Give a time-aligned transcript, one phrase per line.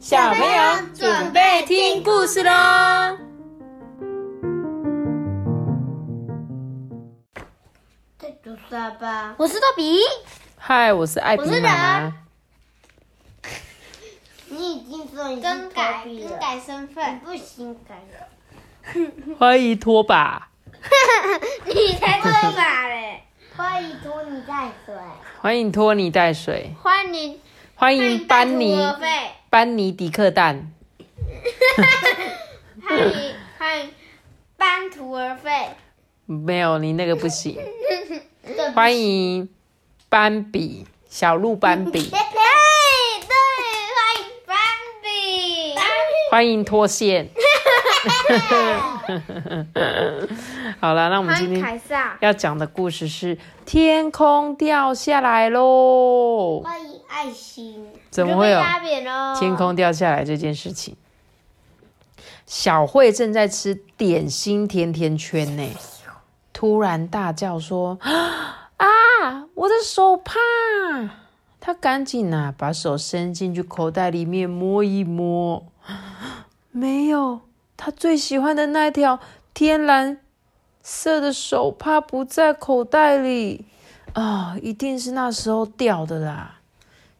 [0.00, 2.50] 小朋友准备听故事喽！
[8.18, 9.34] 在读沙吧。
[9.36, 9.98] 我是豆比，
[10.56, 12.12] 嗨，我是艾比我是妈妈。
[14.48, 19.36] 你已经说你更改更改身你份，不行改了。
[19.38, 20.48] 欢迎拖把，
[21.68, 23.22] 你才拖把嘞！
[23.54, 24.94] 欢迎拖泥带水。
[25.42, 27.38] 欢迎拖泥带水，欢迎
[27.74, 28.80] 欢迎班尼
[29.50, 30.70] 班尼迪克蛋，
[32.86, 33.90] 欢迎欢迎
[34.56, 35.50] 班徒儿费，
[36.26, 37.58] 没有你那个不行。
[38.46, 39.48] 对 欢迎
[40.08, 42.18] 斑比，小鹿斑比， 对对，
[43.96, 44.56] 欢迎班
[45.02, 45.74] 比，
[46.30, 47.28] 欢迎脱线。
[50.78, 51.82] 好了，那我们今天
[52.20, 56.62] 要讲的故事是天空掉下来喽。
[57.10, 57.86] 爱心。
[58.10, 58.60] 怎么会有？
[59.38, 60.94] 天空掉下来这件事情？
[62.46, 65.70] 小慧正在吃点心甜甜圈呢，
[66.52, 68.86] 突然大叫说：“啊，
[69.54, 70.34] 我的手帕！”
[71.60, 75.66] 她赶紧啊，把手伸进去口袋里面摸一摸，
[76.72, 77.40] 没有，
[77.76, 79.20] 她最喜欢的那条
[79.52, 80.18] 天蓝
[80.82, 83.66] 色的手帕不在口袋里
[84.14, 86.59] 啊，一定是那时候掉的啦。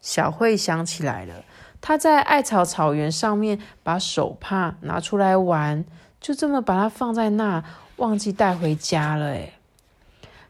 [0.00, 1.44] 小慧想起来了，
[1.80, 5.84] 她在艾草草原上面把手帕拿出来玩，
[6.20, 7.62] 就这么把它放在那，
[7.96, 9.26] 忘记带回家了。
[9.32, 9.52] 哎，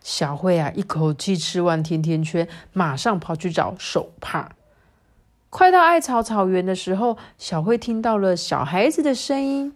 [0.03, 4.53] 小慧啊，一口气吃完甜甜圈，马上跑去找手帕。
[5.51, 9.75] 快到艾草草原的时候，小慧听到了小孩子的声音。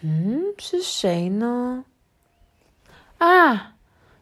[0.00, 1.84] 嗯，是谁呢？
[3.18, 3.75] 啊，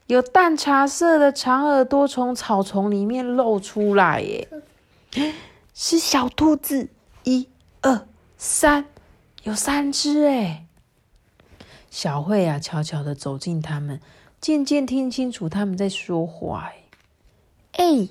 [0.07, 4.49] 有淡茶色的长耳朵从草丛里面露出来，耶！
[5.73, 6.91] 是小兔子，
[7.23, 7.49] 一、
[7.81, 8.85] 二、三，
[9.45, 10.67] 有三只哎。
[11.91, 14.01] 小慧啊，悄悄的走近他们，
[14.41, 16.71] 渐渐听清楚他们在说话。
[17.73, 18.09] 哎，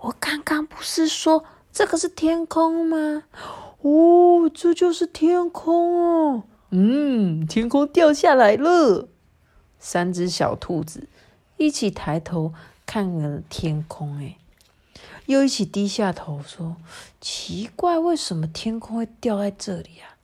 [0.00, 3.24] 我刚刚不是说这个是天空吗？
[3.82, 6.44] 哦，这就是天空哦。
[6.70, 9.08] 嗯，天空掉下来了。
[9.78, 11.06] 三只小兔子
[11.56, 12.52] 一起抬头
[12.84, 14.36] 看了天空，哎。
[15.26, 16.76] 又一起低下头说
[17.20, 20.14] ：“奇怪，为什么天空会掉在这里啊？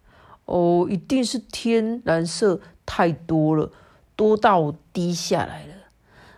[0.45, 3.73] 哦，一定是天蓝色太多了，
[4.15, 5.75] 多到我滴下来了。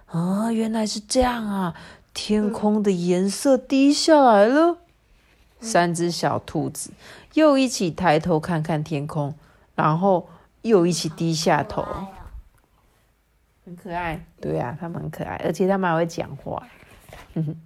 [0.06, 1.75] 啊，原来是这样啊！
[2.15, 4.78] 天空的颜色滴下来了。”
[5.61, 6.91] 三只小兔子
[7.34, 9.34] 又一起抬头看看天空，
[9.75, 10.28] 然后
[10.62, 11.84] 又一起低下头，
[13.65, 14.25] 很可爱。
[14.41, 16.63] 对呀、啊，它们很可爱，而且它们还会讲话。
[17.35, 17.57] 哼哼。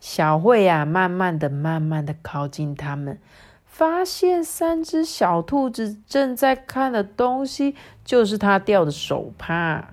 [0.00, 3.20] 小慧呀、慢慢的、慢慢的靠近他们，
[3.66, 9.88] 发现三只小兔子正在看的东西就是它掉的手帕，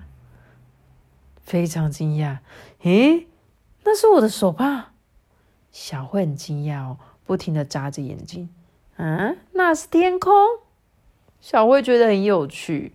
[1.42, 2.38] 非常惊讶。
[2.84, 3.26] 诶，
[3.84, 4.92] 那是我的手帕！
[5.70, 6.96] 小慧很惊讶哦，
[7.26, 8.48] 不停的眨着眼睛。
[8.96, 10.32] 啊，那是天空！
[11.40, 12.94] 小慧觉得很有趣。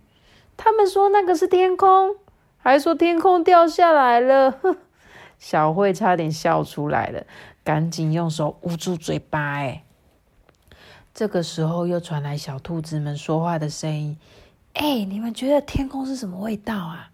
[0.56, 2.16] 他们说那个是天空，
[2.64, 4.58] 还说天空掉下来了。
[5.38, 7.26] 小慧差点笑出来了，
[7.62, 9.38] 赶紧用手捂住嘴巴。
[9.38, 9.84] 哎，
[11.12, 14.16] 这个时候又传来小兔子们说话的声音。
[14.72, 17.10] 哎，你们觉得天空是什么味道啊？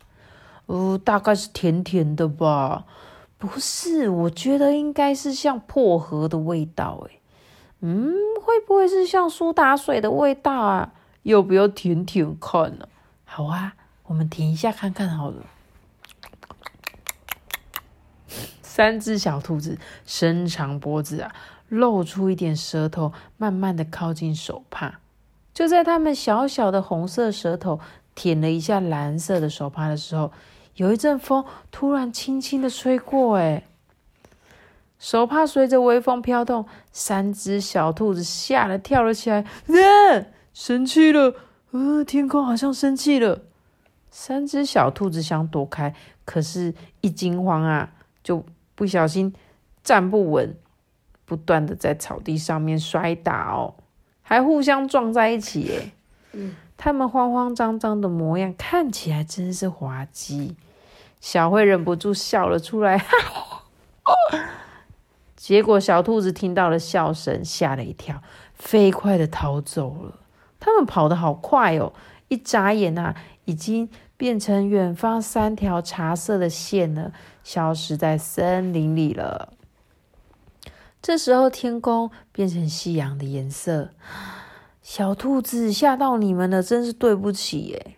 [0.67, 2.85] 哦，大概是甜甜的吧？
[3.37, 7.05] 不是，我觉得应该是像薄荷的味道。
[7.09, 7.19] 哎，
[7.81, 10.93] 嗯，会不会是像苏打水的味道啊？
[11.25, 12.87] 要不要舔舔看呢？
[13.25, 13.75] 好啊，
[14.11, 15.47] 我们停一下看看好了。
[18.61, 21.33] 三只小兔子伸长脖子啊，
[21.69, 24.99] 露出一点舌头，慢慢的靠近手帕。
[25.55, 27.79] 就在它们小小的红色舌头
[28.17, 30.33] 舔了一下蓝色的手帕的时候，
[30.75, 33.63] 有一阵风突然轻轻的吹过，哎，
[34.99, 41.37] 手帕随着微风飘动，三只小兔子吓得跳了起来，啊，生气了，
[41.71, 43.43] 呃，天空好像生气了。
[44.11, 47.93] 三只小兔子想躲开，可是一惊慌啊，
[48.23, 49.33] 就不小心
[49.83, 50.57] 站不稳，
[51.25, 53.75] 不断的在草地上面摔打哦，
[54.23, 55.93] 还互相撞在一起耶。
[56.33, 60.57] 嗯，他们慌慌张张的模样看起来真是滑稽。
[61.21, 63.65] 小慧忍不住笑了出来，哈哈。
[65.37, 68.23] 结果小兔子听到了笑声，吓了一跳，
[68.55, 70.19] 飞快的逃走了。
[70.59, 71.93] 他们跑得好快哦，
[72.31, 77.13] 一眨眼啊，已经变成远方三条茶色的线了，
[77.43, 79.53] 消失在森林里了。
[81.03, 83.91] 这时候天空变成夕阳的颜色。
[84.81, 87.97] 小兔子吓到你们了，真是对不起耶！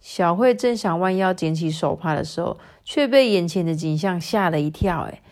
[0.00, 5.02] 小慧正想弯腰捡起手帕的时候，却被眼前的景象吓了一跳。
[5.02, 5.22] 哎，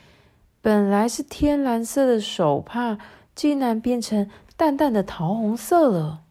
[0.60, 2.98] 本来是天蓝色的手帕，
[3.34, 6.22] 竟然变成淡淡的桃红色了。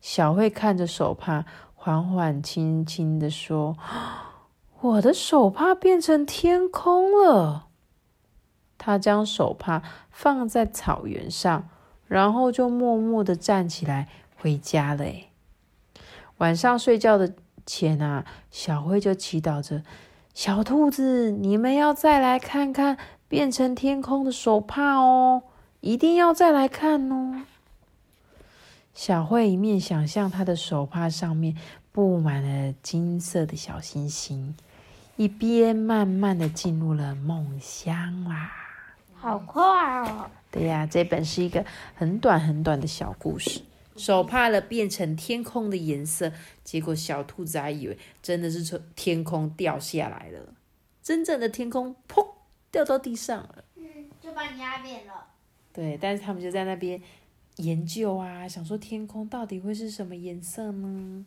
[0.00, 1.44] 小慧看着手帕，
[1.74, 3.76] 缓缓轻轻的说
[4.80, 7.66] ：“我的手帕变成天空了。”
[8.78, 11.68] 她将手帕放在草原上，
[12.06, 15.04] 然后就默默的站起来回家了。
[16.38, 17.34] 晚上睡觉的
[17.66, 19.82] 前啊，小慧就祈祷着
[20.32, 22.96] ：“小兔子，你们要再来看看
[23.28, 25.42] 变成天空的手帕哦，
[25.80, 27.42] 一定要再来看哦。”
[28.94, 31.56] 小慧一面想象她的手帕上面
[31.92, 34.54] 布满了金色的小星星，
[35.16, 38.52] 一边慢慢的进入了梦乡啦。
[39.14, 39.62] 好快
[40.00, 40.30] 哦！
[40.50, 41.64] 对呀，这本是一个
[41.94, 43.62] 很短很短的小故事。
[43.96, 46.32] 手帕了变成天空的颜色，
[46.64, 50.54] 结果小兔子还以为真的是从天空掉下来了，
[51.02, 52.26] 真正的天空砰
[52.70, 53.64] 掉到地上了。
[53.76, 53.84] 嗯，
[54.22, 55.26] 就把你压扁了。
[55.72, 57.00] 对，但是他们就在那边
[57.56, 61.24] 研究啊，想说天空到底会是什么颜色呢？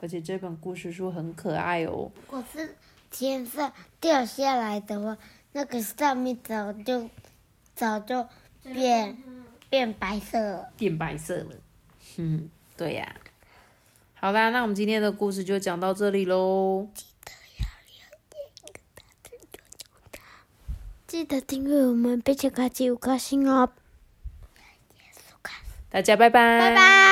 [0.00, 2.10] 而且这本故事书很可爱哦。
[2.14, 2.76] 如果是
[3.10, 5.18] 天色掉下来的话，
[5.52, 7.08] 那个上面早就
[7.74, 8.26] 早就
[8.62, 9.16] 变
[9.68, 10.72] 变白色了。
[10.76, 11.56] 变白色了。
[12.16, 13.16] 嗯，对呀。
[14.14, 16.88] 好啦，那我们今天的故事就讲到这里喽。
[21.06, 23.72] 记得订阅我们，并且开启五颗星哦。
[25.90, 27.08] 大家拜拜。